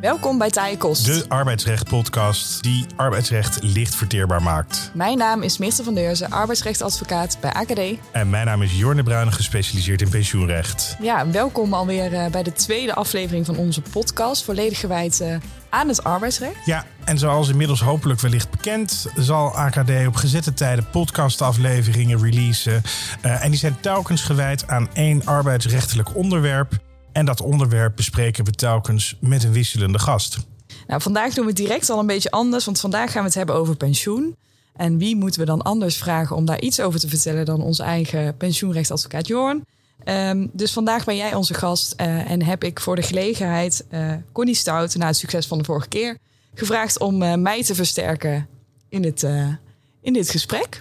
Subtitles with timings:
[0.00, 1.04] Welkom bij Taaie Kost.
[1.04, 4.90] De arbeidsrecht-podcast die arbeidsrecht licht verteerbaar maakt.
[4.94, 7.80] Mijn naam is Mirte van Deurzen, arbeidsrechtadvocaat bij AKD.
[8.12, 10.96] En mijn naam is Jorne Bruin, gespecialiseerd in pensioenrecht.
[11.00, 15.36] Ja, welkom alweer eh, bij de tweede aflevering van onze podcast, volledig gewijd eh,
[15.68, 16.64] aan het arbeidsrecht.
[16.64, 22.82] Ja, en zoals inmiddels hopelijk wellicht bekend, zal AKD op gezette tijden podcastafleveringen releasen.
[23.22, 26.86] Uh, en die zijn telkens gewijd aan één arbeidsrechtelijk onderwerp.
[27.18, 30.38] En dat onderwerp bespreken we telkens met een wisselende gast.
[30.86, 33.36] Nou, vandaag doen we het direct al een beetje anders, want vandaag gaan we het
[33.36, 34.36] hebben over pensioen.
[34.76, 37.82] En wie moeten we dan anders vragen om daar iets over te vertellen dan onze
[37.82, 39.64] eigen pensioenrechtadvocaat Jorn?
[40.04, 44.12] Um, dus vandaag ben jij onze gast uh, en heb ik voor de gelegenheid uh,
[44.32, 46.18] Connie Stout, na het succes van de vorige keer,
[46.54, 48.48] gevraagd om uh, mij te versterken
[48.88, 49.22] in, het,
[50.00, 50.80] in dit gesprek.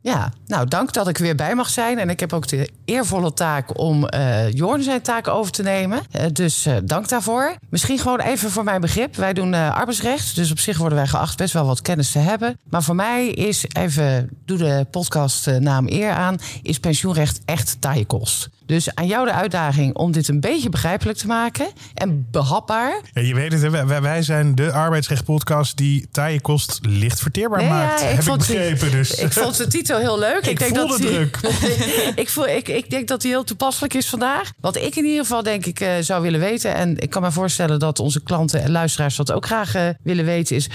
[0.00, 1.98] Ja, nou dank dat ik weer bij mag zijn.
[1.98, 6.00] En ik heb ook de eervolle taak om uh, Jorn zijn taak over te nemen.
[6.16, 7.56] Uh, dus uh, dank daarvoor.
[7.70, 9.16] Misschien gewoon even voor mijn begrip.
[9.16, 12.58] Wij doen arbeidsrecht, dus op zich worden wij geacht best wel wat kennis te hebben.
[12.70, 18.48] Maar voor mij is, even doe de podcastnaam eer aan, is pensioenrecht echt taaie kost.
[18.68, 23.00] Dus aan jou de uitdaging om dit een beetje begrijpelijk te maken en behapbaar.
[23.12, 27.68] Ja, je weet het, wij, wij zijn de arbeidsrechtpodcast die taaie kost licht verteerbaar nee,
[27.68, 28.00] maakt.
[28.00, 28.90] Ja, ik, heb ik begrepen.
[28.90, 29.14] Die, dus.
[29.14, 30.36] Ik vond de titel heel leuk.
[30.46, 31.38] Ik, ik denk dat druk.
[32.22, 34.50] ik, voel, ik, ik denk dat die heel toepasselijk is vandaag.
[34.60, 36.74] Wat ik in ieder geval denk ik uh, zou willen weten...
[36.74, 40.24] en ik kan me voorstellen dat onze klanten en luisteraars dat ook graag uh, willen
[40.24, 40.56] weten...
[40.56, 40.68] is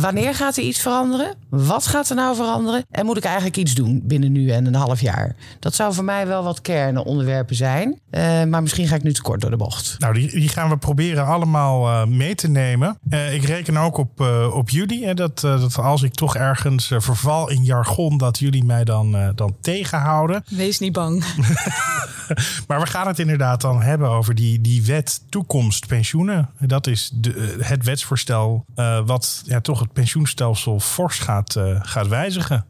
[0.00, 1.34] Wanneer gaat er iets veranderen?
[1.48, 2.84] Wat gaat er nou veranderen?
[2.90, 5.36] En moet ik eigenlijk iets doen binnen nu en een half jaar?
[5.58, 8.00] Dat zou voor mij wel wat kernonderwerpen zijn.
[8.10, 9.96] Uh, maar misschien ga ik nu te kort door de bocht.
[9.98, 12.98] Nou, die, die gaan we proberen allemaal uh, mee te nemen.
[13.10, 14.20] Uh, ik reken ook op,
[14.52, 15.06] op jullie.
[15.06, 19.56] Hè, dat, dat als ik toch ergens verval in jargon, dat jullie mij dan, dan
[19.60, 20.44] tegenhouden.
[20.48, 21.24] Wees niet bang.
[22.68, 26.50] maar we gaan het inderdaad dan hebben over die, die wet toekomst pensioenen.
[26.58, 28.64] Dat is de, het wetsvoorstel
[29.04, 32.66] wat ja, toch het pensioenstelsel fors gaat, uh, gaat wijzigen.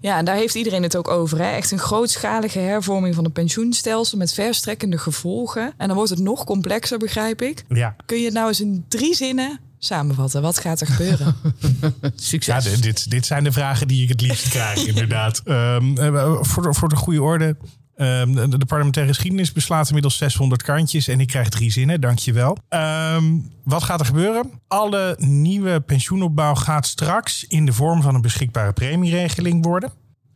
[0.00, 1.38] Ja, en daar heeft iedereen het ook over.
[1.38, 1.50] Hè?
[1.50, 5.74] Echt een grootschalige hervorming van het pensioenstelsel met verstrekkende gevolgen.
[5.76, 7.64] En dan wordt het nog complexer, begrijp ik.
[7.68, 7.96] Ja.
[8.06, 10.42] Kun je het nou eens in drie zinnen samenvatten?
[10.42, 11.34] Wat gaat er gebeuren?
[12.14, 12.64] Succes.
[12.64, 15.42] Ja, dit, dit zijn de vragen die ik het liefst krijg, inderdaad.
[15.44, 15.96] Um,
[16.44, 17.56] voor, de, voor de goede orde.
[17.96, 22.58] Um, de, de parlementaire geschiedenis beslaat inmiddels 600 kantjes en ik krijg drie zinnen, dankjewel.
[22.68, 24.50] Um, wat gaat er gebeuren?
[24.68, 29.92] Alle nieuwe pensioenopbouw gaat straks in de vorm van een beschikbare premieregeling worden.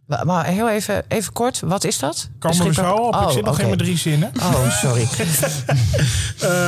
[0.07, 2.31] Maar heel even, even kort, wat is dat?
[2.39, 3.15] Komen we zo op.
[3.15, 3.77] Oh, ik zit nog okay.
[3.77, 4.33] drie zinnen.
[4.37, 5.07] Oh, sorry.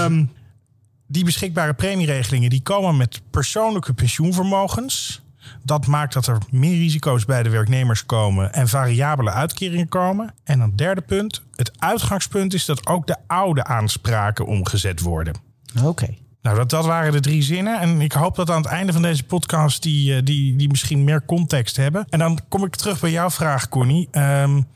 [0.05, 0.31] um,
[1.07, 5.23] die beschikbare premieregelingen die komen met persoonlijke pensioenvermogens.
[5.63, 10.35] Dat maakt dat er meer risico's bij de werknemers komen en variabele uitkeringen komen.
[10.45, 11.43] En een derde punt.
[11.57, 15.35] Het uitgangspunt is dat ook de oude aanspraken omgezet worden.
[15.77, 15.87] Oké.
[15.87, 16.19] Okay.
[16.43, 17.81] Nou, dat, dat waren de drie zinnen.
[17.81, 21.25] En ik hoop dat aan het einde van deze podcast die, die, die misschien meer
[21.25, 22.07] context hebben.
[22.09, 24.09] En dan kom ik terug bij jouw vraag, Connie.
[24.13, 24.67] Um,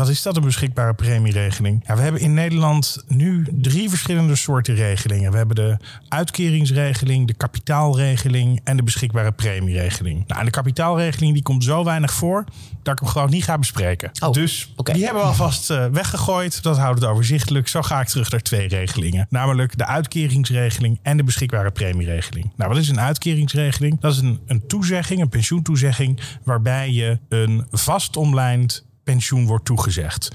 [0.00, 1.84] wat is dat, een beschikbare premieregeling?
[1.86, 5.30] Ja, we hebben in Nederland nu drie verschillende soorten regelingen.
[5.30, 5.76] We hebben de
[6.08, 10.24] uitkeringsregeling, de kapitaalregeling en de beschikbare premieregeling.
[10.26, 12.44] Nou, en de kapitaalregeling die komt zo weinig voor
[12.82, 14.10] dat ik hem gewoon niet ga bespreken.
[14.22, 14.94] Oh, dus okay.
[14.94, 16.62] die hebben we alvast uh, weggegooid.
[16.62, 17.68] Dat houdt het overzichtelijk.
[17.68, 19.26] Zo ga ik terug naar twee regelingen.
[19.30, 22.52] Namelijk de uitkeringsregeling en de beschikbare premieregeling.
[22.56, 24.00] Nou, wat is een uitkeringsregeling?
[24.00, 30.30] Dat is een, een toezegging, een pensioentoezegging, waarbij je een vast omlijnd pensioen wordt toegezegd.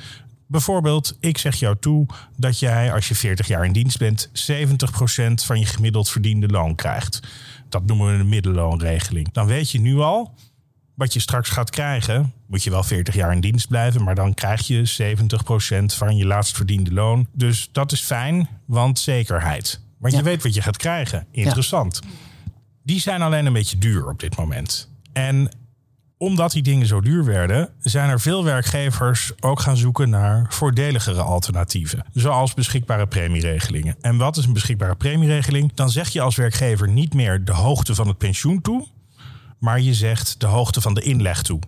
[0.47, 2.05] Bijvoorbeeld, ik zeg jou toe
[2.37, 4.31] dat jij als je 40 jaar in dienst bent 70%
[5.33, 7.19] van je gemiddeld verdiende loon krijgt.
[7.69, 9.31] Dat noemen we een middelloonregeling.
[9.31, 10.33] Dan weet je nu al
[10.95, 12.33] wat je straks gaat krijgen.
[12.47, 15.15] Moet je wel 40 jaar in dienst blijven, maar dan krijg je
[15.81, 17.27] 70% van je laatst verdiende loon.
[17.31, 19.81] Dus dat is fijn, want zekerheid.
[19.97, 20.19] Want ja.
[20.19, 21.27] je weet wat je gaat krijgen.
[21.31, 21.99] Interessant.
[22.03, 22.09] Ja.
[22.83, 24.89] Die zijn alleen een beetje duur op dit moment.
[25.13, 25.49] En
[26.17, 31.21] omdat die dingen zo duur werden, zijn er veel werkgevers ook gaan zoeken naar voordeligere
[31.21, 32.05] alternatieven.
[32.13, 33.95] Zoals beschikbare premieregelingen.
[34.01, 35.71] En wat is een beschikbare premieregeling?
[35.73, 38.87] Dan zeg je als werkgever niet meer de hoogte van het pensioen toe,
[39.59, 41.59] maar je zegt de hoogte van de inleg toe.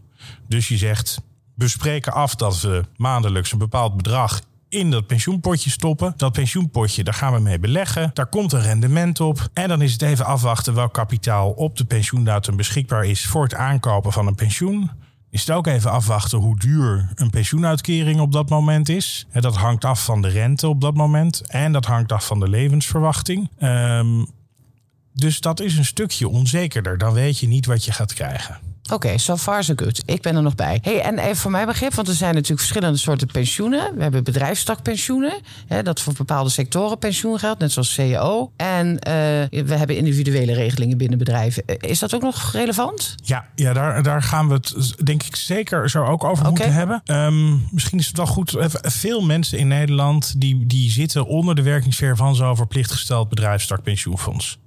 [0.47, 1.21] Dus je zegt,
[1.55, 6.13] we spreken af dat we maandelijks een bepaald bedrag in dat pensioenpotje stoppen.
[6.17, 8.11] Dat pensioenpotje, daar gaan we mee beleggen.
[8.13, 9.49] Daar komt een rendement op.
[9.53, 13.53] En dan is het even afwachten welk kapitaal op de pensioendatum beschikbaar is voor het
[13.53, 14.91] aankopen van een pensioen.
[15.29, 19.27] Is het ook even afwachten hoe duur een pensioenuitkering op dat moment is.
[19.31, 21.41] Dat hangt af van de rente op dat moment.
[21.41, 23.49] En dat hangt af van de levensverwachting.
[23.61, 24.27] Um,
[25.13, 26.97] dus dat is een stukje onzekerder.
[26.97, 28.59] Dan weet je niet wat je gaat krijgen.
[28.89, 30.01] Oké, so far so good.
[30.05, 30.79] Ik ben er nog bij.
[30.81, 33.95] Hey, en even voor mijn begrip, want er zijn natuurlijk verschillende soorten pensioenen.
[33.95, 35.33] We hebben bedrijfstakpensioenen,
[35.67, 38.51] hè, dat voor bepaalde sectoren pensioen geldt, net zoals CEO.
[38.55, 39.13] En eh,
[39.49, 41.63] we hebben individuele regelingen binnen bedrijven.
[41.65, 43.15] Eh, Is dat ook nog relevant?
[43.23, 47.01] Ja, ja daar, daar gaan we het denk ik zeker zo ook over moeten hebben.
[47.05, 48.55] Ehm, misschien is het wel goed.
[48.81, 53.83] Veel mensen in Nederland die, die zitten onder de werkingssfeer van zo'n verplicht gesteld bedrijfstak
[53.83, 54.59] pensioenfonds.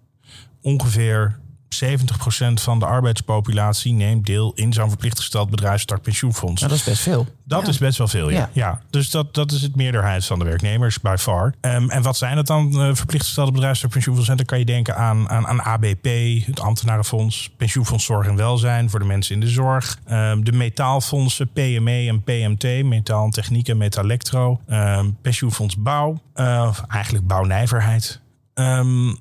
[0.62, 1.38] Ongeveer
[1.74, 6.60] 70% van de arbeidspopulatie neemt deel in zo'n verplicht gesteld bedrijfstak pensioenfonds.
[6.60, 7.26] Nou, dat is best veel.
[7.44, 8.38] Dat is best wel veel, ja.
[8.38, 8.50] Ja.
[8.52, 8.80] ja.
[8.90, 11.54] dus dat, dat is het meerderheid van de werknemers, by far.
[11.60, 14.36] Ehm, en wat zijn het dan, eh, verplicht gestelde bedrijfstakpensioenfondsen?
[14.36, 16.06] Dan kan je denken aan, aan, aan ABP,
[16.46, 19.98] het ambtenarenfonds, pensioenfonds Zorg en Welzijn voor de mensen in de zorg.
[20.06, 24.60] ehm, de metaalfondsen, PME en PMT, metaal en techniek en metalectro.
[24.68, 28.20] ehm, pensioenfonds Bouw, eh, of eigenlijk bouwnijverheid.
[28.54, 29.12] Ehm,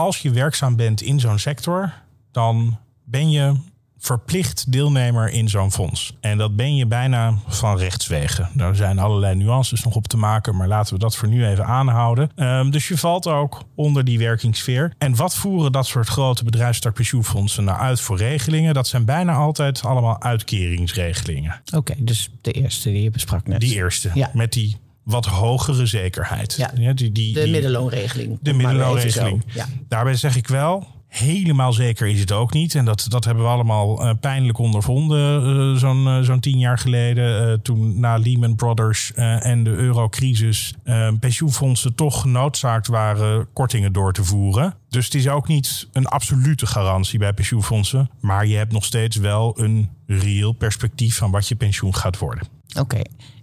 [0.00, 1.92] als je werkzaam bent in zo'n sector,
[2.32, 3.54] dan ben je
[3.98, 6.16] verplicht deelnemer in zo'n fonds.
[6.20, 8.48] En dat ben je bijna van rechtswegen.
[8.54, 11.66] Daar zijn allerlei nuances nog op te maken, maar laten we dat voor nu even
[11.66, 12.30] aanhouden.
[12.36, 14.94] Ehm, dus je valt ook onder die werkingssfeer.
[14.98, 18.74] En wat voeren dat soort grote bedrijfstakpensioenfondsen nou uit voor regelingen?
[18.74, 21.60] Dat zijn bijna altijd allemaal uitkeringsregelingen.
[21.74, 23.60] Oké, dus de eerste die je besprak net.
[23.60, 24.30] Die eerste, Ja.
[24.34, 24.76] met die
[25.10, 26.54] wat hogere zekerheid.
[26.56, 26.92] Ja.
[26.92, 28.38] die, die, de middenloonregeling.
[28.42, 29.44] de middenloonregeling.
[29.54, 29.66] Ja.
[29.88, 32.74] Daarbij zeg ik wel, helemaal zeker is het ook niet.
[32.74, 36.78] En dat, dat hebben we allemaal eh, pijnlijk ondervonden eh, zo'n eh, zo'n tien jaar
[36.78, 37.62] geleden.
[37.62, 40.74] toen na Lehman Brothers en de eurocrisis
[41.20, 44.74] pensioenfondsen toch genoodzaakt waren kortingen door te voeren.
[44.88, 48.10] Dus het is ook niet een absolute garantie bij pensioenfondsen.
[48.20, 52.46] Maar je hebt nog steeds wel een reëel perspectief van wat je pensioen gaat worden.
[52.78, 53.00] Oké,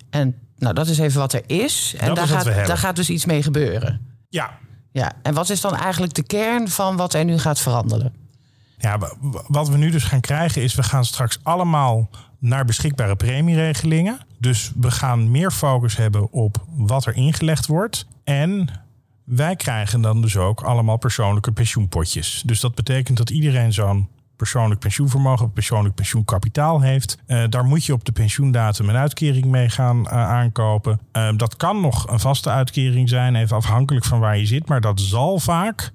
[0.10, 1.96] en nou, dat is even wat er is.
[1.98, 4.02] En daar, gaat, daar gaat dus iets mee gebeuren.
[4.30, 4.58] Ja,
[4.92, 8.14] Ja, en wat is dan eigenlijk de kern van wat er nu gaat veranderen?
[8.78, 12.10] Ja, wa- wa- wat we nu dus gaan krijgen is, we gaan straks allemaal
[12.40, 14.20] naar beschikbare premieregelingen.
[14.40, 18.06] Dus we gaan meer focus hebben op wat er ingelegd wordt.
[18.24, 18.70] En
[19.24, 22.44] wij krijgen dan dus ook allemaal persoonlijke pensioenpotjes.
[22.46, 24.08] Dus dat betekent dat iedereen zo'n
[24.38, 27.18] persoonlijk pensioenvermogen, persoonlijk pensioenkapitaal heeft.
[27.26, 31.00] Eh, daar moet je op de pensioendatum een uitkering mee gaan eh, aankopen.
[31.12, 34.68] Eh, dat kan nog een vaste uitkering zijn, even afhankelijk van waar je zit.
[34.68, 35.92] Maar dat zal vaak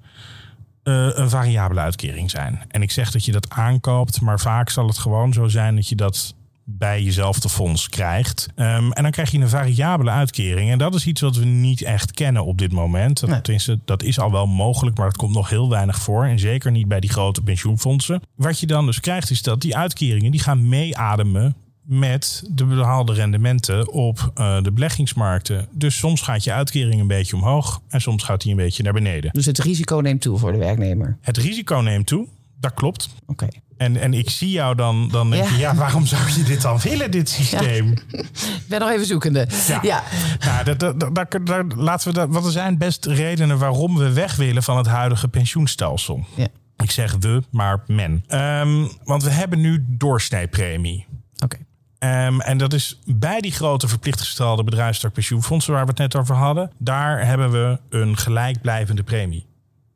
[0.83, 2.61] een variabele uitkering zijn.
[2.67, 5.89] En ik zeg dat je dat aankoopt, maar vaak zal het gewoon zo zijn dat
[5.89, 8.47] je dat bij jezelfde fonds krijgt.
[8.55, 10.71] Ehm, en dan krijg je een variabele uitkering.
[10.71, 13.19] En dat is iets wat we niet echt kennen op dit moment.
[13.19, 13.41] Dat, Nee.
[13.41, 16.25] tenminste, dat is al wel mogelijk, maar dat komt nog heel weinig voor.
[16.25, 18.21] En zeker niet bij die grote pensioenfondsen.
[18.35, 21.55] Wat je dan dus krijgt, is dat die uitkeringen die gaan meeademen
[21.85, 25.67] met de behaalde rendementen op eh, de beleggingsmarkten.
[25.71, 28.93] Dus soms gaat je uitkering een beetje omhoog en soms gaat die een beetje naar
[28.93, 29.31] beneden.
[29.33, 31.17] Dus het risico neemt toe voor de werknemer.
[31.21, 32.27] Het risico neemt toe,
[32.63, 33.09] dat klopt.
[33.25, 33.47] Oké.
[33.77, 35.59] En, en ik zie jou dan, dan denk je, Ja.
[35.59, 37.91] ja, waarom zou je dit dan willen, dit systeem?
[38.11, 39.47] Ik ben nog even zoekende.
[39.67, 39.79] Ja.
[39.81, 40.03] ja.
[40.39, 41.33] Nou, dat, dat,
[41.75, 45.27] laten we dat, want er zijn best redenen waarom we weg willen van het huidige
[45.27, 46.25] pensioenstelsel.
[46.35, 46.47] Ja.
[46.77, 48.23] Ik zeg we, maar men.
[48.27, 51.05] Ehm, want we hebben nu doorsnijpremie.
[51.43, 51.57] Oké.
[51.99, 56.15] Ehm, en dat is bij die grote verplicht gestelde bedrijfstak pensioenfondsen waar we het net
[56.15, 56.71] over hadden.
[56.77, 59.45] Daar hebben we een gelijkblijvende premie.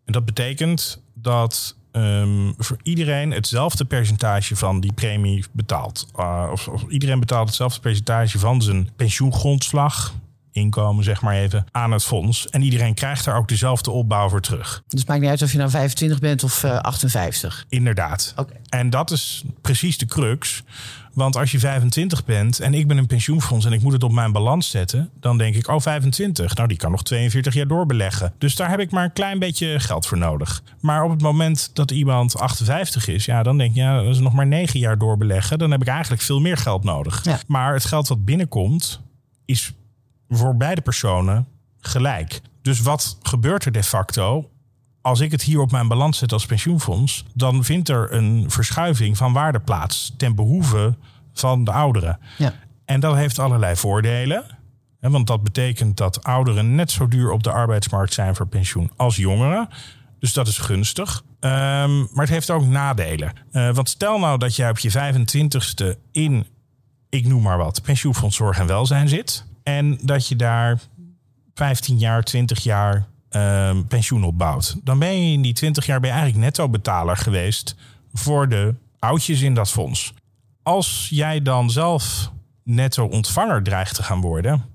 [0.06, 6.08] En dat betekent dat ehm, voor iedereen hetzelfde percentage van die premie betaalt.
[6.20, 10.14] Uh, of, of iedereen betaalt hetzelfde percentage van zijn pensioengrondslag,
[10.58, 12.50] inkomen zeg maar even, aan het fonds.
[12.50, 14.84] En iedereen krijgt daar ook dezelfde opbouw voor terug.
[14.88, 17.66] Dus het maakt niet uit of je nou 25 bent of eh, 58.
[17.70, 18.34] Inderdaad.
[18.36, 18.54] Oké.
[18.70, 20.64] En dat is precies de crux.
[21.18, 24.12] Want als je 25 bent en ik ben een pensioenfonds en ik moet het op
[24.12, 28.34] mijn balans zetten, dan denk ik, oh 25, nou die kan nog 42 jaar doorbeleggen.
[28.38, 30.64] Dus daar heb ik maar een klein beetje geld voor nodig.
[30.80, 34.20] Maar op het moment dat iemand 58 is, ja, dan denk je, ja, dat is
[34.20, 35.60] nog maar 9 jaar doorbeleggen.
[35.60, 37.26] Dan heb ik eigenlijk veel meer geld nodig.
[37.26, 37.40] Ja.
[37.48, 39.02] Maar het geld wat binnenkomt,
[39.46, 39.74] is
[40.30, 41.48] voor beide personen
[41.80, 42.42] gelijk.
[42.62, 44.50] Dus wat gebeurt er de facto?
[45.02, 49.18] Als ik het hier op mijn balans zet als pensioenfonds, dan vindt er een verschuiving
[49.18, 50.98] van waarde plaats ten behoeve
[51.34, 52.20] van de ouderen.
[52.38, 52.54] Ja.
[52.86, 54.46] En dat heeft allerlei voordelen.
[55.00, 59.16] Want dat betekent dat ouderen net zo duur op de arbeidsmarkt zijn voor pensioen als
[59.16, 59.70] jongeren.
[60.20, 61.24] Dus dat is gunstig.
[61.40, 63.34] Ehm, maar het heeft ook nadelen.
[63.52, 66.48] Eh, want stel nou dat jij op je 25ste in,
[67.10, 69.46] ik noem maar wat, pensioenfonds Zorg en Welzijn zit.
[69.68, 70.80] En dat je daar
[71.54, 74.78] 15 jaar, 20 jaar ehm, pensioen opbouwt.
[74.84, 77.76] Dan ben je in die 20 jaar ben eigenlijk netto betaler geweest
[78.14, 80.14] voor de oudjes in dat fonds.
[80.64, 82.32] Als jij dan zelf
[82.64, 84.66] netto ontvanger dreigt te gaan worden,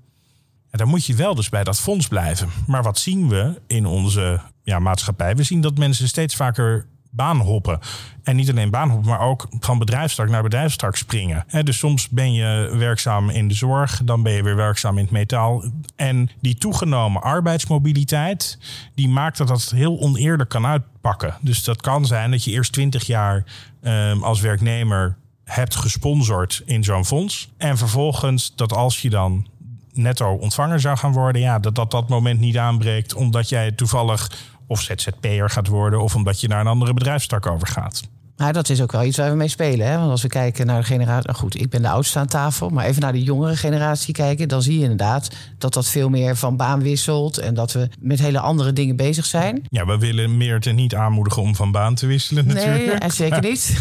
[0.71, 2.49] dan moet je wel dus bij dat fonds blijven.
[2.67, 5.35] Maar wat zien we in onze ja, maatschappij?
[5.35, 6.85] We zien dat mensen steeds vaker
[7.15, 7.79] baanhoppen.
[8.23, 11.45] En niet alleen baanhoppen, maar ook van bedrijfstak naar bedrijfstak springen.
[11.63, 15.13] Dus soms ben je werkzaam in de zorg, dan ben je weer werkzaam in het
[15.13, 15.63] metaal.
[15.95, 18.57] En die toegenomen arbeidsmobiliteit,
[18.95, 21.37] die maakt dat dat heel oneerlijk kan uitpakken.
[21.41, 23.43] Dus dat kan zijn dat je eerst 20 jaar
[23.81, 27.51] ehm, als werknemer hebt gesponsord in zo'n fonds.
[27.57, 29.47] En vervolgens dat als je dan
[29.93, 34.31] netto ontvanger zou gaan worden, ja, dat dat, dat moment niet aanbreekt omdat jij toevallig
[34.67, 38.01] of ZZP'er gaat worden of omdat je naar een andere bedrijfstak overgaat.
[38.37, 39.87] Nou, dat is ook wel iets waar we mee spelen.
[39.87, 39.97] Hè?
[39.97, 41.27] Want als we kijken naar de generatie.
[41.27, 42.69] Nou goed, ik ben de oudste aan tafel.
[42.69, 44.47] Maar even naar de jongere generatie kijken.
[44.47, 47.37] Dan zie je inderdaad dat dat veel meer van baan wisselt.
[47.37, 49.65] En dat we met hele andere dingen bezig zijn.
[49.69, 52.47] Ja, we willen Meerte niet aanmoedigen om van baan te wisselen.
[52.47, 52.99] Natuurlijk.
[52.99, 53.73] Nee, zeker niet.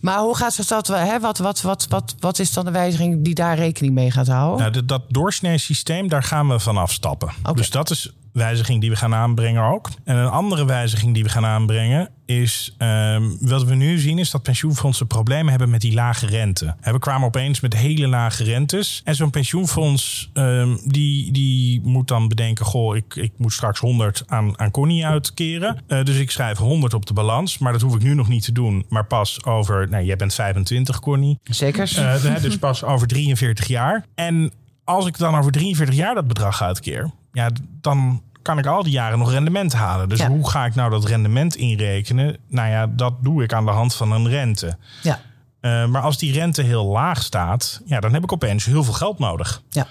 [0.00, 0.86] Maar hoe gaat ze dat?
[0.86, 1.20] Hè?
[1.20, 4.58] Wat, wat, wat, wat, wat is dan de wijziging die daar rekening mee gaat houden?
[4.58, 7.32] Nou, dat, dat doorsnee-systeem, daar gaan we van afstappen.
[7.54, 9.90] Dus dat is wijziging die we gaan aanbrengen ook.
[10.04, 12.74] En een andere wijziging die we gaan aanbrengen is...
[12.78, 16.74] Um, wat we nu zien is dat pensioenfondsen problemen hebben met die lage rente.
[16.80, 19.00] We kwamen opeens met hele lage rentes.
[19.04, 22.64] En zo'n pensioenfonds um, die, die moet dan bedenken...
[22.64, 25.82] goh, ik, ik moet straks 100 aan, aan Connie uitkeren.
[25.88, 27.58] Uh, dus ik schrijf 100 op de balans.
[27.58, 28.84] Maar dat hoef ik nu nog niet te doen.
[28.88, 29.88] Maar pas over...
[29.88, 31.38] Nou, jij bent 25, Connie.
[31.42, 31.92] Zeker.
[31.98, 34.04] Uh, dus pas over 43 jaar.
[34.14, 34.52] En
[34.84, 38.92] als ik dan over 43 jaar dat bedrag uitkeer ja, dan kan ik al die
[38.92, 40.08] jaren nog rendement halen.
[40.08, 42.36] Dus hoe ga ik nou dat rendement inrekenen?
[42.48, 44.76] Nou ja, dat doe ik aan de hand van een rente.
[45.02, 45.20] Ja.
[45.60, 48.92] Uh, maar als die rente heel laag staat, ja, dan heb ik opeens heel veel
[48.92, 49.62] geld nodig.
[49.70, 49.86] Ja.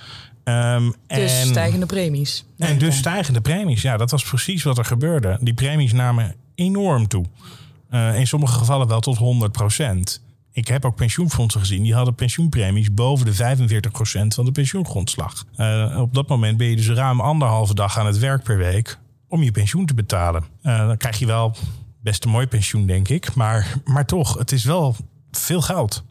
[0.76, 2.46] Um, dus en, stijgende premies.
[2.58, 3.82] En dus stijgende premies.
[3.82, 5.38] Ja, dat was precies wat er gebeurde.
[5.42, 7.26] Die premies namen enorm toe.
[7.92, 11.84] Uh, in sommige gevallen wel tot 100 procent ik heb ook pensioenfondsen gezien.
[11.84, 15.46] Die hadden pensioenpremies boven de 45% van de pensioengrondslag.
[15.58, 18.98] Uh, op dat moment ben je dus ruim anderhalve dag aan het werk per week
[19.28, 20.44] om je pensioen te betalen.
[20.64, 21.56] Uh, dan krijg je wel
[22.02, 23.34] best een mooi pensioen, denk ik.
[23.34, 24.96] Maar, maar toch, het is wel
[25.32, 26.04] veel geld.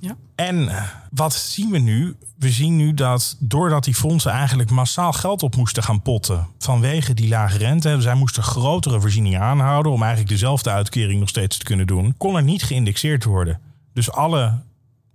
[0.00, 0.16] Ja.
[0.34, 2.16] En eh, wat zien we nu?
[2.38, 7.14] We zien nu dat doordat die fondsen eigenlijk massaal geld op moesten gaan potten vanwege
[7.14, 11.64] die lage rente, zij moesten grotere voorzieningen aanhouden om eigenlijk dezelfde uitkering nog steeds te
[11.64, 13.60] kunnen doen, kon er niet geïndexeerd worden.
[13.92, 14.60] Dus alle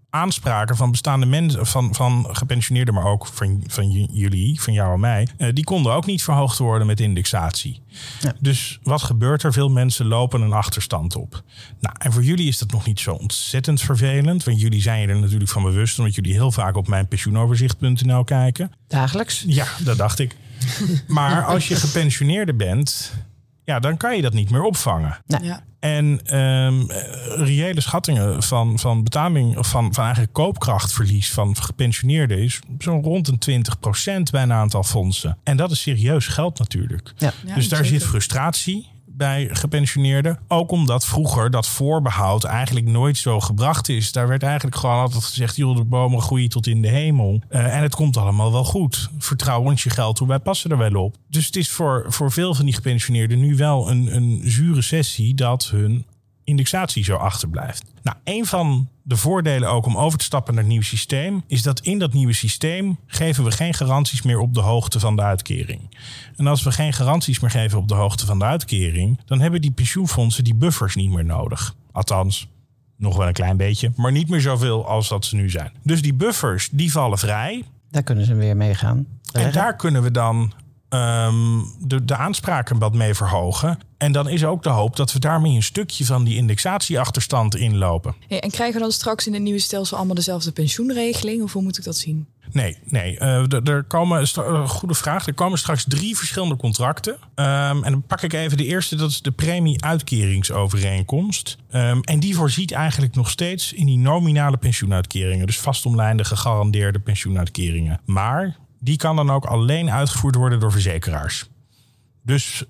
[0.10, 5.00] aanspraken van bestaande mensen, van, van gepensioneerden, maar ook van, van jullie, van jou en
[5.00, 7.81] mij, eh, die konden ook niet verhoogd worden met indexatie.
[8.19, 8.34] Ja.
[8.39, 9.53] Dus wat gebeurt er?
[9.53, 11.43] Veel mensen lopen een achterstand op.
[11.79, 15.19] Nou, en voor jullie is dat nog niet zo ontzettend vervelend, want jullie zijn er
[15.19, 18.72] natuurlijk van bewust, omdat jullie heel vaak op mijn pensioenoverzicht.nl kijken.
[18.88, 19.43] Dagelijks?
[19.48, 20.36] Ja, dat dacht ik.
[21.07, 23.13] maar als je gepensioneerde bent,
[23.68, 25.18] ja, dan kan je dat niet meer opvangen.
[25.26, 25.44] Nee.
[25.44, 25.64] Ja.
[25.80, 26.86] En um,
[27.36, 33.28] reële schattingen van, van betaling of van, van eigenlijk koopkrachtverlies van gepensioneerden is zo'n rond
[33.48, 33.64] een
[34.20, 35.38] 20% bij een aantal fondsen.
[35.44, 37.14] En dat is serieus geld natuurlijk.
[37.18, 37.34] Ja.
[37.56, 40.40] dus daar zit frustratie bij gepensioneerden.
[40.48, 44.12] Ook omdat vroeger dat voorbehoud eigenlijk nooit zo gebracht is.
[44.12, 47.42] Daar werd eigenlijk gewoon altijd gezegd: joh, de bomen groeien tot in de hemel.
[47.50, 49.10] Uh, en het komt allemaal wel goed.
[49.18, 51.16] Vertrouw ons je geld toe, wij passen er wel op.
[51.30, 55.34] Dus het is voor, voor veel van die gepensioneerden nu wel een, een zure sessie
[55.34, 56.06] dat hun
[56.48, 57.84] indexatie zo achterblijft.
[58.04, 61.62] Nou, een van de voordelen ook om over te stappen naar het nieuwe systeem is
[61.62, 65.22] dat in dat nieuwe systeem geven we geen garanties meer op de hoogte van de
[65.22, 65.98] uitkering.
[66.36, 69.62] En als we geen garanties meer geven op de hoogte van de uitkering, dan hebben
[69.62, 71.75] die pensioenfondsen die buffers niet meer nodig.
[71.92, 72.48] Althans,
[72.98, 75.72] nog wel een klein beetje, maar niet meer zoveel als dat ze nu zijn.
[75.84, 77.63] Dus die buffers die vallen vrij.
[77.92, 79.06] Daar kunnen ze weer mee gaan.
[79.32, 80.54] En daar kunnen we dan
[80.89, 83.79] um, de, de aanspraken wat mee verhogen.
[83.98, 88.15] En dan is ook de hoop dat we daarmee een stukje van die indexatieachterstand inlopen.
[88.27, 91.44] Hey, en krijgen we dan straks in het nieuwe stelsel allemaal dezelfde pensioenregeling?
[91.44, 92.27] Of hoe moet ik dat zien?
[92.51, 93.20] Nee, nee.
[93.20, 95.27] Uh, er komen, uh, goede vraag.
[95.27, 97.13] Er komen straks drie verschillende contracten.
[97.13, 101.58] Um, en dan pak ik even de eerste, dat is de premie-uitkeringsovereenkomst.
[101.72, 105.46] Um, en die voorziet eigenlijk nog steeds in die nominale pensioenuitkeringen.
[105.46, 108.00] Dus vastomlijnde gegarandeerde pensioenuitkeringen.
[108.06, 111.50] Maar die kan dan ook alleen uitgevoerd worden door verzekeraars.
[112.22, 112.63] Dus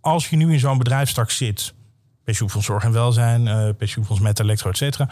[0.00, 1.74] als je nu in zo'n bedrijfstak zit,
[2.24, 5.08] pensioenfonds zorg en welzijn, uh, pensioenfonds met elektro, et cetera,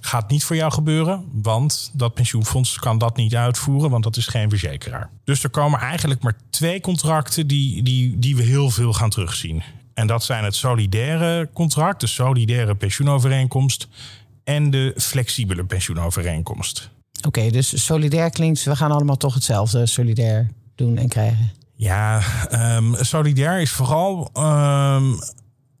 [0.00, 4.26] gaat niet voor jou gebeuren, want dat pensioenfonds kan dat niet uitvoeren, want dat is
[4.26, 5.10] geen verzekeraar.
[5.24, 9.62] Dus er komen eigenlijk maar twee contracten die, die, die we heel veel gaan terugzien.
[9.94, 13.88] En dat zijn het solidaire contract, de solidaire pensioenovereenkomst
[14.44, 16.90] en de flexibele pensioenovereenkomst.
[17.26, 21.50] Oké, dus solidair klinkt, we gaan allemaal toch hetzelfde solidair doen en krijgen.
[21.76, 22.22] Ja,
[22.76, 24.30] um, solidair is vooral.
[24.34, 25.18] Um,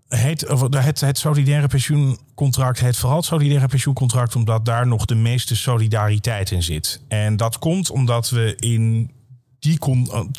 [0.08, 0.40] heet,
[0.80, 6.50] het, het solidaire pensioencontract heet vooral het solidaire pensioencontract omdat daar nog de meeste solidariteit
[6.50, 7.00] in zit.
[7.08, 9.10] En dat komt omdat we in
[9.58, 9.78] die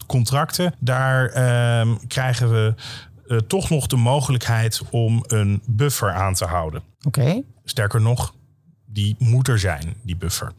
[0.08, 1.24] contracten, daar
[1.80, 2.74] um, krijgen we
[3.28, 6.84] eh, toch nog de mogelijkheid om een buffer aan te houden.
[7.02, 7.42] Oké.
[7.64, 8.34] Sterker nog,
[8.86, 10.52] die moet er zijn, die buffer.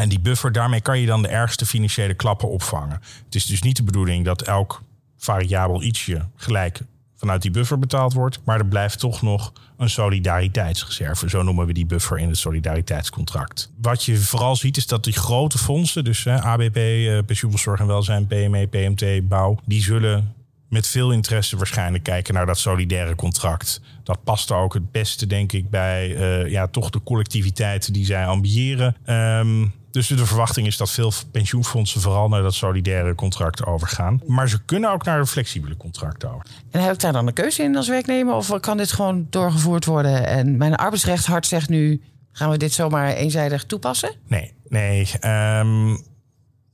[0.00, 3.00] En die buffer, daarmee kan je dan de ergste financiële klappen opvangen.
[3.24, 4.82] Het is dus niet de bedoeling dat elk
[5.16, 6.80] variabel ietsje gelijk
[7.16, 8.40] vanuit die buffer betaald wordt.
[8.44, 11.28] Maar er blijft toch nog een solidariteitsreserve.
[11.28, 13.72] Zo noemen we die buffer in het solidariteitscontract.
[13.80, 18.26] Wat je vooral ziet is dat die grote fondsen, dus hè, ABP, eh, en Welzijn,
[18.26, 20.34] PME, PMT, Bouw, die zullen
[20.68, 23.80] met veel interesse waarschijnlijk kijken naar dat solidaire contract.
[24.04, 28.26] Dat past ook het beste, denk ik, bij uh, ja, toch de collectiviteit die zij
[28.26, 28.96] ambiëren.
[29.06, 34.20] Um, dus de verwachting is dat veel pensioenfondsen vooral naar dat solidaire contract overgaan.
[34.26, 36.46] Maar ze kunnen ook naar een flexibele contract over.
[36.70, 38.34] En heb ik daar dan een keuze in als werknemer?
[38.34, 40.26] Of kan dit gewoon doorgevoerd worden?
[40.26, 44.14] En mijn arbeidsrecht hart zegt nu: gaan we dit zomaar eenzijdig toepassen?
[44.28, 45.08] Nee, nee.
[45.24, 46.08] Um,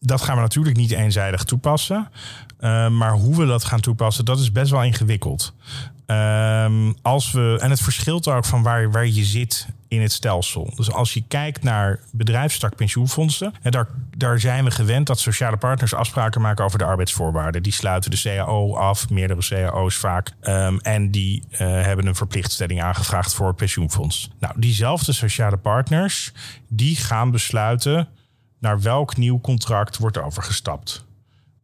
[0.01, 2.09] dat gaan we natuurlijk niet eenzijdig toepassen.
[2.61, 5.55] Uh, maar hoe we dat gaan toepassen, dat is best wel ingewikkeld.
[6.07, 10.73] Um, als we, en het verschilt ook van waar, waar je zit in het stelsel.
[10.77, 15.57] Dus als je kijkt naar bedrijfstak pensioenfondsen, en daar, daar zijn we gewend dat sociale
[15.57, 17.63] partners afspraken maken over de arbeidsvoorwaarden.
[17.63, 20.33] Die sluiten de CAO af, meerdere CAO's vaak.
[20.43, 24.31] Um, en die uh, hebben een verplichtstelling aangevraagd voor pensioenfonds.
[24.41, 26.33] Nou, diezelfde sociale partners,
[26.69, 28.09] die gaan besluiten
[28.61, 31.05] naar welk nieuw contract wordt overgestapt.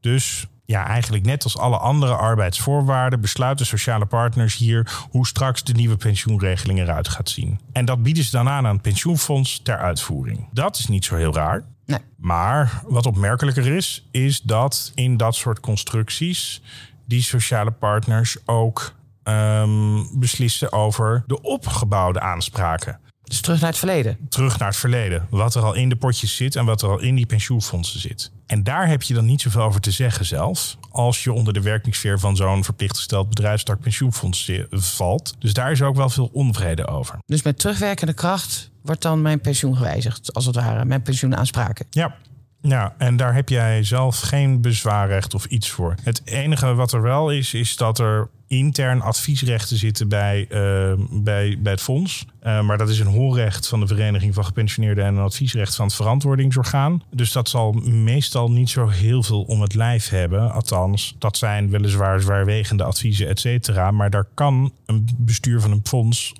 [0.00, 5.72] Dus ja, eigenlijk net als alle andere arbeidsvoorwaarden besluiten sociale partners hier hoe straks de
[5.72, 7.60] nieuwe pensioenregeling eruit gaat zien.
[7.72, 10.48] En dat bieden ze dan aan aan het pensioenfonds ter uitvoering.
[10.52, 11.64] Dat is niet zo heel raar.
[11.86, 11.98] Nee.
[12.16, 16.62] Maar wat opmerkelijker is, is dat in dat soort constructies
[17.06, 23.00] die sociale partners ook um, beslissen over de opgebouwde aanspraken.
[23.24, 24.18] Dus terug naar het verleden.
[24.28, 25.26] Terug naar het verleden.
[25.30, 28.30] Wat er al in de potjes zit en wat er al in die pensioenfondsen zit.
[28.46, 30.76] En daar heb je dan niet zoveel over te zeggen zelf.
[30.90, 35.34] Als je onder de werkingssfeer van zo'n verplicht gesteld bedrijfstak pensioenfonds valt.
[35.38, 37.18] Dus daar is ook wel veel onvrede over.
[37.26, 40.84] Dus met terugwerkende kracht wordt dan mijn pensioen gewijzigd, als het ware.
[40.84, 41.86] Mijn pensioenaanspraken.
[41.90, 42.16] Ja.
[42.62, 45.94] Ja, en daar heb jij zelf geen bezwaarrecht of iets voor.
[46.02, 51.58] Het enige wat er wel is, is dat er intern adviesrechten zitten bij, uh, bij,
[51.60, 52.26] bij het fonds.
[52.42, 55.86] Uh, maar dat is een hoorrecht van de Vereniging van Gepensioneerden en een adviesrecht van
[55.86, 57.02] het verantwoordingsorgaan.
[57.10, 60.52] Dus dat zal meestal niet zo heel veel om het lijf hebben.
[60.52, 63.90] Althans, dat zijn weliswaar zwaarwegende adviezen, et cetera.
[63.90, 66.32] Maar daar kan een bestuur van een fonds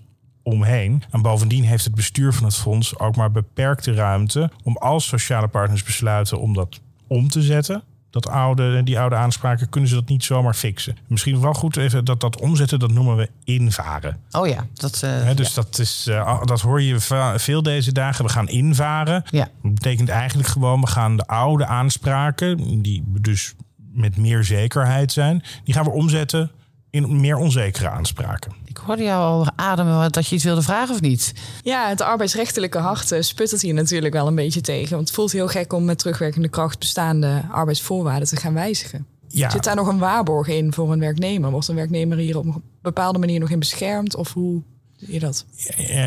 [0.42, 1.02] omheen.
[1.11, 5.48] En bovendien heeft het bestuur van het fonds ook maar beperkte ruimte om als sociale
[5.48, 10.09] partners besluiten om dat om te zetten dat oude, die oude aanspraken, kunnen ze dat
[10.09, 10.96] niet zomaar fixen.
[11.07, 14.18] Misschien wel goed even dat dat omzetten, dat noemen we invaren.
[14.31, 15.02] Oh ja, dat.
[15.05, 16.96] Uh, dus dat, is, uh, dat hoor je
[17.37, 18.24] veel deze dagen.
[18.24, 19.24] We gaan invaren.
[19.31, 19.48] Ja.
[19.62, 23.55] Dat betekent eigenlijk gewoon, we gaan de oude aanspraken, die dus
[23.92, 26.50] met meer zekerheid zijn, die gaan we omzetten
[26.92, 28.52] in meer onzekere aanspraken.
[28.64, 31.33] Ik hoorde jou al ademen dat je iets wilde vragen of niet?
[31.62, 34.94] Ja, het arbeidsrechtelijke hart uh, sputtert hier natuurlijk wel een beetje tegen.
[34.94, 39.07] Want het voelt heel gek om met terugwerkende kracht bestaande arbeidsvoorwaarden te gaan wijzigen.
[39.28, 39.50] Ja.
[39.50, 41.50] Zit daar nog een waarborg in voor een werknemer?
[41.50, 44.16] Wordt een werknemer hier op een bepaalde manier nog in beschermd?
[44.16, 44.62] Of hoe
[45.07, 45.47] je dat?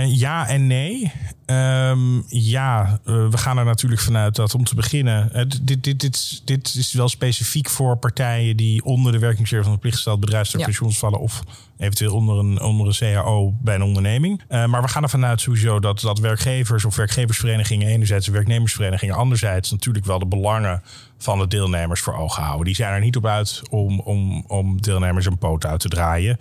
[0.08, 1.12] Ja en nee.
[1.46, 5.30] Um, ja, uh, we gaan er natuurlijk vanuit dat om te beginnen.
[5.34, 9.72] Uh, dit, dit, dit, dit is wel specifiek voor partijen die onder de werkingssfeer van
[9.72, 10.90] een plichtgesteld bedrijfstak ja.
[10.90, 11.20] vallen.
[11.20, 11.44] Of
[11.78, 14.42] eventueel onder een, onder een CAO bij een onderneming.
[14.50, 19.16] Uh, maar we gaan er vanuit sowieso dat, dat werkgevers of werkgeversverenigingen enerzijds en werknemersverenigingen
[19.16, 20.82] anderzijds natuurlijk wel de belangen
[21.18, 22.66] van de deelnemers voor ogen houden.
[22.66, 26.38] Die zijn er niet op uit om, om, om deelnemers een poot uit te draaien.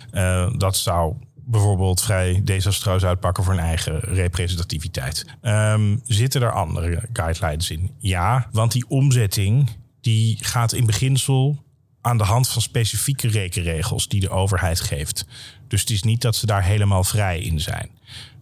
[0.57, 5.25] dat zou bijvoorbeeld vrij desastreus uitpakken voor een eigen representativiteit.
[5.41, 7.91] Um, zitten er andere guidelines in?
[7.99, 9.69] Ja, want die omzetting
[10.01, 11.63] die gaat in beginsel
[12.01, 15.25] aan de hand van specifieke rekenregels die de overheid geeft.
[15.67, 17.89] Dus het is niet dat ze daar helemaal vrij in zijn.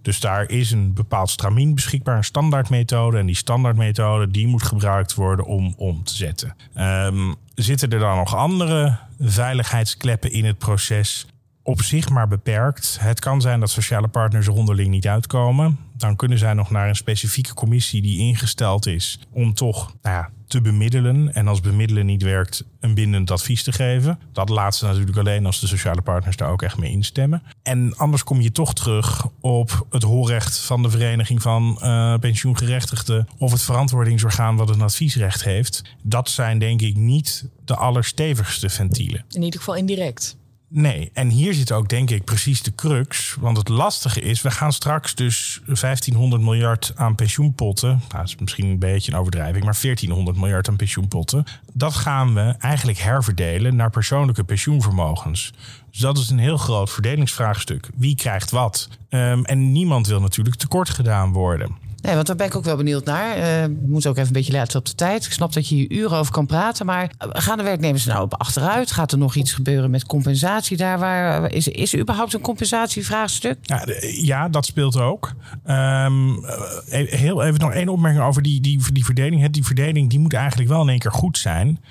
[0.01, 3.17] Dus daar is een bepaald stramien beschikbaar, een standaardmethode.
[3.17, 6.55] En die standaardmethode die moet gebruikt worden om om te zetten.
[6.77, 11.25] Um, zitten er dan nog andere veiligheidskleppen in het proces?
[11.63, 12.97] Op zich maar beperkt.
[12.99, 15.80] Het kan zijn dat sociale partners er onderling niet uitkomen.
[15.97, 20.30] Dan kunnen zij nog naar een specifieke commissie die ingesteld is om toch nou ja,
[20.47, 21.34] te bemiddelen.
[21.34, 24.19] En als bemiddelen niet werkt, een bindend advies te geven.
[24.32, 27.43] Dat laatste natuurlijk alleen als de sociale partners daar ook echt mee instemmen.
[27.63, 33.28] En anders kom je toch terug op het hoorrecht van de Vereniging van uh, Pensioengerechtigden
[33.38, 35.82] of het verantwoordingsorgaan wat een adviesrecht heeft.
[36.02, 39.26] Dat zijn denk ik niet de allerstevigste ventielen.
[39.30, 40.38] In ieder geval indirect.
[40.75, 43.36] Nee, en hier zit ook denk ik precies de crux.
[43.39, 47.89] Want het lastige is, we gaan straks dus 1500 miljard aan pensioenpotten.
[47.89, 51.43] Nou, dat is misschien een beetje een overdrijving, maar 1400 miljard aan pensioenpotten.
[51.73, 55.53] Dat gaan we eigenlijk herverdelen naar persoonlijke pensioenvermogens.
[55.91, 57.89] Dus dat is een heel groot verdelingsvraagstuk.
[57.95, 58.89] Wie krijgt wat?
[59.09, 61.83] Um, en niemand wil natuurlijk tekort gedaan worden.
[62.03, 63.37] Nee, want daar ben ik ook wel benieuwd naar.
[63.37, 65.25] Uh, we moeten ook even een beetje letten op de tijd.
[65.25, 66.85] Ik snap dat je hier uren over kan praten.
[66.85, 68.91] Maar gaan de werknemers nou op achteruit?
[68.91, 70.99] Gaat er nog iets gebeuren met compensatie daar?
[70.99, 73.57] Waar, is, is er überhaupt een compensatievraagstuk?
[73.61, 73.85] Ja,
[74.21, 75.33] ja dat speelt ook.
[75.67, 76.45] Um,
[76.89, 79.49] heel even nog één opmerking over die, die, die verdeling.
[79.49, 81.83] Die verdeling die moet eigenlijk wel in één keer goed zijn.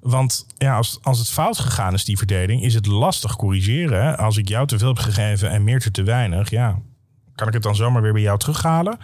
[0.00, 4.18] Want ja, als, als het fout gegaan is, die verdeling, is het lastig corrigeren.
[4.18, 6.78] Als ik jou te veel heb gegeven en meer te weinig, ja,
[7.34, 8.98] kan ik het dan zomaar weer bij jou terughalen?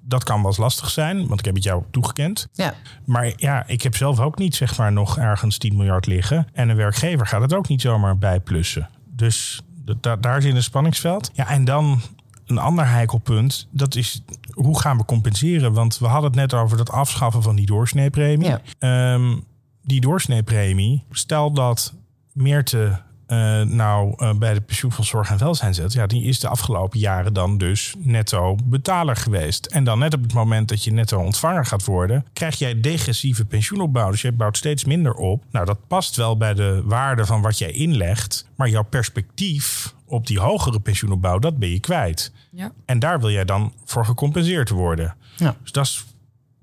[0.00, 2.48] Dat kan wel eens lastig zijn, want ik heb het jou toegekend.
[2.52, 2.74] Ja.
[3.04, 6.48] Maar ja, ik heb zelf ook niet zeg maar nog ergens 10 miljard liggen.
[6.52, 8.88] En een werkgever gaat het ook niet zomaar bijplussen.
[9.16, 9.62] Dus
[10.20, 11.30] daar zit een spanningsveld.
[11.32, 12.00] Ja, en dan
[12.46, 15.72] een ander heikelpunt, dat is hoe gaan we compenseren?
[15.72, 18.48] Want we hadden het net over dat afschaffen van die doorsneepremie.
[18.48, 18.60] Ja.
[18.78, 19.36] Ehm,
[19.82, 21.94] die doorsneepremie, stel dat
[22.32, 26.48] Meerte uh, nou uh, bij de pensioenfonds Zorg en Welzijn zet, ja, die is de
[26.48, 29.66] afgelopen jaren dan dus netto betaler geweest.
[29.66, 33.44] En dan net op het moment dat je netto ontvanger gaat worden, krijg jij degressieve
[33.44, 34.10] pensioenopbouw.
[34.10, 35.44] Dus je bouwt steeds minder op.
[35.50, 40.26] Nou, dat past wel bij de waarde van wat jij inlegt, maar jouw perspectief op
[40.26, 42.32] die hogere pensioenopbouw, dat ben je kwijt.
[42.50, 42.72] Ja.
[42.84, 45.14] En daar wil jij dan voor gecompenseerd worden.
[45.36, 45.56] Ja.
[45.62, 46.04] Dus dat is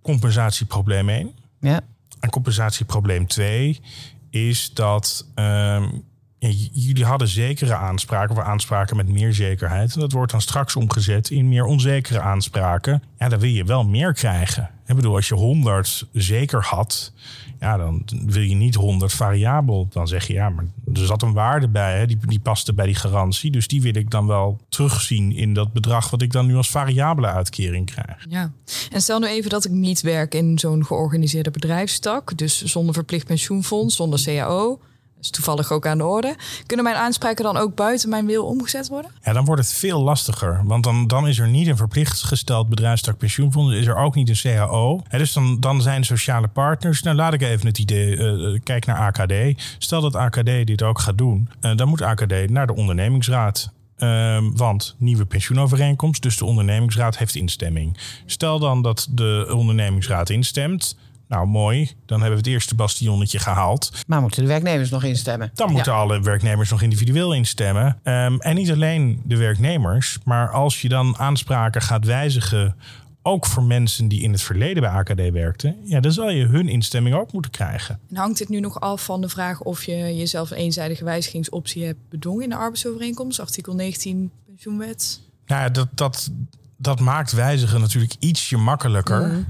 [0.02, 1.32] compensatieprobleem 1.
[1.60, 1.82] Ja.
[2.20, 3.82] En compensatieprobleem 2
[4.30, 6.04] is dat um,
[6.40, 9.94] jullie hadden zekere aanspraken of aanspraken met meer zekerheid.
[9.94, 13.04] En dat wordt dan straks omgezet in meer onzekere aanspraken.
[13.20, 14.70] Ja, dan wil je wel meer krijgen.
[14.86, 17.14] Ik bedoel, als je 100 zeker had,
[17.60, 19.88] ja, dan wil je niet 100 variabel.
[19.90, 22.86] Dan zeg je ja, maar er zat een waarde bij, hè, die, die paste bij
[22.86, 23.52] die garantie.
[23.52, 26.70] Dus die wil ik dan wel terugzien in dat bedrag wat ik dan nu als
[26.70, 28.26] variabele uitkering krijg.
[28.30, 28.52] Ja,
[28.92, 33.26] en stel nu even dat ik niet werk in zo'n georganiseerde bedrijfstak, dus zonder verplicht
[33.26, 34.80] pensioenfonds, zonder CAO
[35.22, 36.36] is toevallig ook aan de orde.
[36.66, 39.12] Kunnen mijn aanspraken dan ook buiten mijn wil omgezet worden?
[39.24, 40.62] Ja, dan wordt het veel lastiger.
[40.66, 43.76] Want dan, dan is er niet een verplicht gesteld bedrijfstak pensioenfonds.
[43.76, 45.02] Is er ook niet een CAO.
[45.10, 47.02] Dus dan, dan zijn sociale partners.
[47.02, 48.16] Nou, laat ik even het idee.
[48.18, 49.34] Uh, kijk naar AKD.
[49.78, 51.50] Stel dat AKD dit ook gaat doen.
[51.62, 53.72] Uh, dan moet AKD naar de ondernemingsraad.
[53.98, 57.98] Uh, want nieuwe pensioenovereenkomst, dus de ondernemingsraad heeft instemming.
[58.26, 61.92] Stel dan dat de ondernemingsraad instemt nou, mooi.
[62.06, 63.92] Dan hebben we het eerste bastionnetje gehaald.
[64.08, 65.52] Maar moeten de werknemers nog instemmen?
[65.54, 68.00] Dan moeten alle werknemers nog individueel instemmen.
[68.04, 72.76] Um, en niet alleen de werknemers, maar als je dan aanspraken gaat wijzigen
[73.22, 76.68] ook voor mensen die in het verleden bij AKD werkten, ja, dan zal je hun
[76.68, 78.00] instemming ook moeten krijgen.
[78.10, 81.86] En hangt dit nu nog af van de vraag of je jezelf een eenzijdige wijzigingsoptie
[81.86, 85.22] hebt bedongen in de arbeidsovereenkomst, artikel 19 pensioenwet?
[85.46, 86.30] Nou ja, dat, dat,
[86.78, 89.28] dat maakt wijzigen natuurlijk ietsje makkelijker.
[89.28, 89.42] Mhm.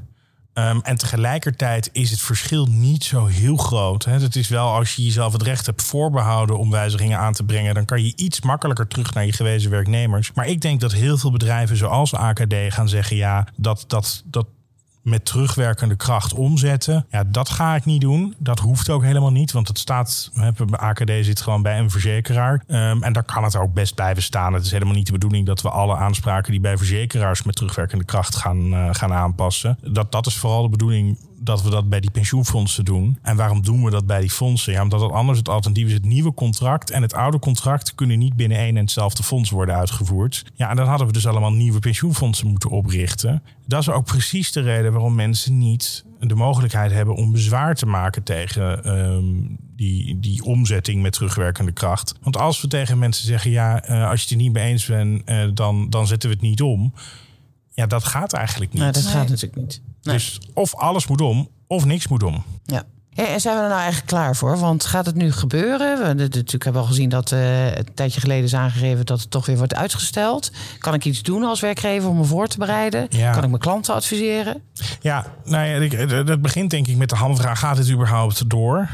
[0.59, 4.05] Um, en tegelijkertijd is het verschil niet zo heel groot.
[4.05, 7.73] Het is wel als je jezelf het recht hebt voorbehouden om wijzigingen aan te brengen,
[7.73, 10.31] dan kan je iets makkelijker terug naar je gewezen werknemers.
[10.33, 14.47] Maar ik denk dat heel veel bedrijven zoals AKD gaan zeggen: ja, dat, dat, dat
[15.07, 17.05] met terugwerkende kracht omzetten.
[17.09, 18.35] Ja, dat ga ik niet doen.
[18.37, 20.31] Dat hoeft ook helemaal niet, want het staat,
[20.71, 22.63] AKD zit gewoon bij een verzekeraar.
[22.67, 24.53] Um, en daar kan het ook best blijven staan.
[24.53, 28.05] Het is helemaal niet de bedoeling dat we alle aanspraken die bij verzekeraars met terugwerkende
[28.05, 29.77] kracht gaan, uh, gaan aanpassen.
[29.81, 31.17] Dat, dat is vooral de bedoeling
[31.47, 33.17] dat we dat bij die pensioenfondsen doen.
[33.21, 34.73] En waarom doen we dat bij die fondsen?
[34.73, 35.93] Ja, omdat het anders het alternatief is.
[35.93, 39.75] Het nieuwe contract en het oude contract kunnen niet binnen één en hetzelfde fonds worden
[39.75, 40.45] uitgevoerd.
[40.53, 43.43] Ja, en dan hadden we dus allemaal nieuwe pensioenfondsen moeten oprichten.
[43.65, 47.85] Dat is ook precies de reden waarom mensen niet de mogelijkheid hebben om bezwaar te
[47.85, 52.15] maken tegen um, die, die omzetting met terugwerkende kracht.
[52.21, 54.85] Want als we tegen mensen zeggen: ja, uh, als je het er niet mee eens
[54.85, 56.93] bent, uh, dan, dan zetten we het niet om.
[57.73, 58.81] Ja, dat gaat eigenlijk niet.
[58.81, 59.81] Nee, dat gaat natuurlijk niet.
[60.13, 62.43] Dus of alles moet om, of niks moet om.
[62.65, 62.83] Ja.
[63.13, 64.57] en zijn we er nou eigenlijk klaar voor?
[64.57, 65.97] Want gaat het nu gebeuren?
[65.97, 69.45] We natuurlijk hebben al gezien dat uh, een tijdje geleden is aangegeven dat het toch
[69.45, 70.51] weer wordt uitgesteld.
[70.79, 73.07] Kan ik iets doen als werkgever om me voor te bereiden?
[73.09, 73.31] Ja.
[73.31, 74.61] Kan ik mijn klanten adviseren?
[74.99, 78.89] Ja, nou ja, dat begint denk ik met de hamvraag: gaat het überhaupt door?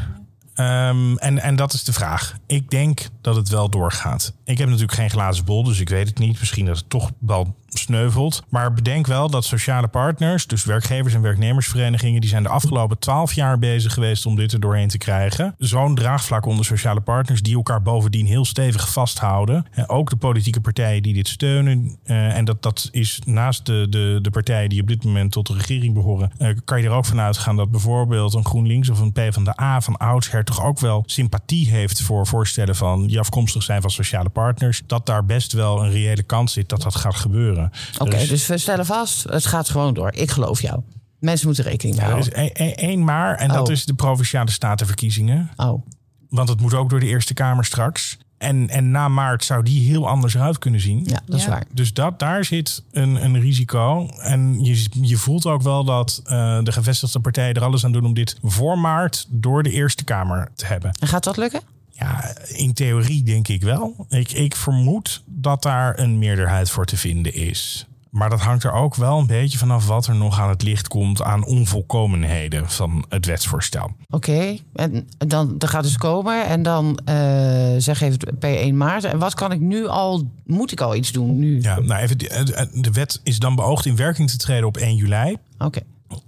[0.56, 2.36] Um, en, en dat is de vraag.
[2.48, 4.34] Ik denk dat het wel doorgaat.
[4.46, 6.40] Ik heb natuurlijk geen glazen bol, dus ik weet het niet.
[6.40, 8.44] Misschien dat het toch wel sneuvelt.
[8.50, 13.34] Maar bedenk wel dat sociale partners, dus werkgevers en werknemersverenigingen, die zijn de afgelopen twaalf
[13.34, 15.56] jaar bezig geweest om dit er doorheen te krijgen.
[15.58, 19.66] Zo'n draagvlak onder sociale partners die elkaar bovendien heel stevig vasthouden.
[19.72, 21.98] En ook de politieke partijen die dit steunen.
[22.06, 25.48] Uh, en dat, dat is naast de, de, de partijen die op dit moment tot
[25.48, 29.00] de regering behoren, uh, kan je er ook van uitgaan dat bijvoorbeeld een GroenLinks of
[29.00, 33.82] een PvdA van oudsher toch ook wel sympathie heeft voor voorstellen van die afkomstig zijn
[33.82, 34.82] van sociale partners.
[34.88, 37.63] Dat daar best wel een reële kans zit dat dat gaat gebeuren.
[37.94, 40.14] Oké, okay, dus, dus we stellen vast, het gaat gewoon door.
[40.14, 40.82] Ik geloof jou.
[41.20, 42.34] Mensen moeten rekening mee houden.
[42.34, 43.74] Er is één maar, en dat Oh.
[43.74, 45.50] is de provinciale statenverkiezingen.
[45.56, 45.86] Oh,
[46.30, 48.18] Want het moet ook door de Eerste Kamer straks.
[48.38, 51.04] En, en na maart zou die heel anders eruit kunnen zien.
[51.06, 51.50] ja, dat is Ja.
[51.50, 51.64] waar.
[51.72, 54.08] Dus dat, daar zit een, een risico.
[54.20, 58.06] En je, je voelt ook wel dat eh, de gevestigde partijen er alles aan doen
[58.06, 60.92] om dit voor maart door de Eerste Kamer te hebben.
[61.00, 61.62] En gaat dat lukken?
[61.96, 64.06] Ja, in theorie denk ik wel.
[64.10, 67.88] Ik, ik vermoed dat daar een meerderheid voor te vinden is.
[68.10, 70.88] Maar dat hangt er ook wel een beetje vanaf wat er nog aan het licht
[70.88, 73.92] komt aan onvolkomenheden van het wetsvoorstel.
[74.10, 79.04] Oké, en dan, dan gaat dus komen en dan eh, zeg even per 1 maart.
[79.04, 81.62] En wat kan ik nu al, moet ik al iets doen nu?
[81.62, 84.96] Ja, nou even, de, de wet is dan beoogd in werking te treden op 1
[84.96, 85.38] juli.
[85.58, 85.80] Oké,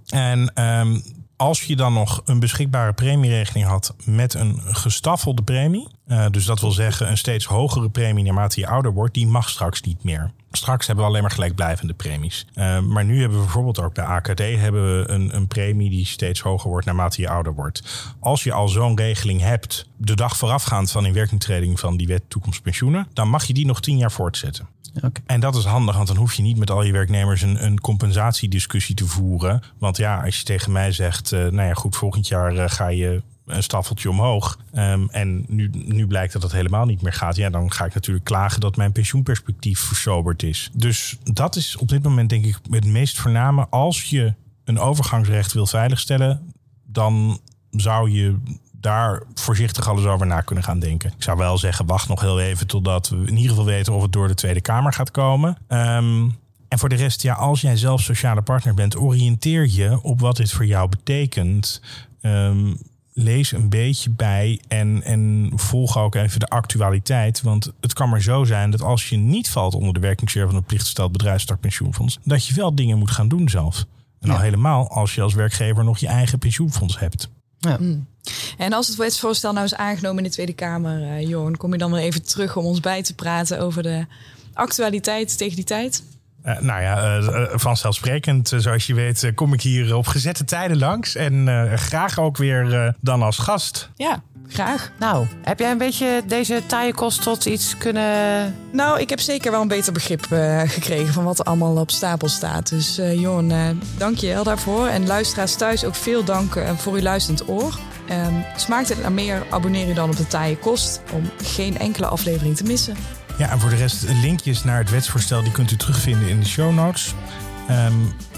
[0.06, 0.98] En ehm,
[1.36, 6.60] als je dan nog een beschikbare premieregeling had met een gestaffelde premie, eh, dus dat
[6.60, 10.30] wil zeggen een steeds hogere premie naarmate je ouder wordt, die mag straks niet meer.
[10.50, 12.46] Straks hebben we alleen maar gelijkblijvende premies.
[12.54, 16.06] Eh, maar nu hebben we bijvoorbeeld ook bij AKD hebben we een, een premie die
[16.06, 17.82] steeds hoger wordt naarmate je ouder wordt.
[18.20, 23.06] Als je al zo'n regeling hebt, de dag voorafgaand van inwerkingtreding van die wet toekomstpensioenen,
[23.12, 24.68] dan mag je die nog tien jaar voortzetten.
[25.26, 27.80] En dat is handig, want dan hoef je niet met al je werknemers een, een
[27.80, 29.62] compensatiediscussie te voeren.
[29.78, 32.88] Want ja, als je tegen mij zegt, eh, nou ja, goed, volgend jaar eh, ga
[32.88, 34.58] je een staffeltje omhoog.
[34.72, 37.36] Ehm, en nu, nu blijkt dat het helemaal niet meer gaat.
[37.36, 40.70] Ja, dan ga ik natuurlijk klagen dat mijn pensioenperspectief versoberd is.
[40.72, 43.66] Dus dat is op dit moment denk ik het meest voorname.
[43.68, 46.52] Als je een overgangsrecht wil veiligstellen,
[46.86, 48.36] dan zou je
[48.80, 51.12] daar voorzichtig alles over na kunnen gaan denken.
[51.16, 54.02] Ik zou wel zeggen, wacht nog heel even totdat we in ieder geval weten of
[54.02, 55.56] het door de Tweede Kamer gaat komen.
[55.68, 56.28] Ehm,
[56.68, 60.36] en voor de rest, ja, als jij zelf sociale partner bent, oriënteer je op wat
[60.36, 61.82] dit voor jou betekent.
[62.20, 62.74] Ehm,
[63.12, 67.42] lees een beetje bij en, en volg ook even de actualiteit.
[67.42, 70.54] Want het kan maar zo zijn dat als je niet valt onder de werkingssfeer van
[70.54, 73.84] het plichtgesteld bedrijfstakpensioenfonds, dat je wel dingen moet gaan doen zelf.
[74.20, 77.30] En al helemaal als je als werkgever nog je eigen pensioenfonds hebt.
[77.58, 77.78] Ja.
[78.58, 81.78] En als het wetsvoorstel nou is aangenomen in de Tweede Kamer, eh Jorn, kom je
[81.78, 84.06] dan weer even terug om ons bij te praten over de
[84.52, 86.02] actualiteit tegen die tijd?
[86.42, 91.14] Eh, nou ja, eh, vanzelfsprekend, zoals je weet, kom ik hier op gezette tijden langs.
[91.14, 93.90] En eh, graag ook weer eh, dan als gast.
[93.96, 94.90] Ja, graag.
[94.98, 98.54] Nou, heb jij een beetje deze taaie kost tot iets kunnen...
[98.70, 101.90] Nou, ik heb zeker wel een beter begrip eh, gekregen van wat er allemaal op
[101.90, 102.68] stapel staat.
[102.68, 104.86] Dus eh Jorn, eh, dank je wel daarvoor.
[104.86, 107.78] En luisteraars thuis ook veel dank voor uw luisterend oor.
[108.08, 112.06] Ehm, smaakt het naar meer, abonneer je dan op de taaie kost om geen enkele
[112.06, 112.96] aflevering te missen.
[113.38, 116.46] Ja, en voor de rest, linkjes naar het wetsvoorstel die kunt u terugvinden in de
[116.46, 117.14] show notes.
[117.68, 117.92] Ehm,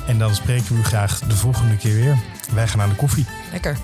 [0.07, 2.19] en dan spreken we u graag de volgende keer weer.
[2.55, 3.27] Wij gaan aan de koffie.
[3.53, 3.77] Lekker.